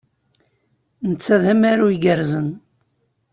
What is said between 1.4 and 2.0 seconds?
d amaru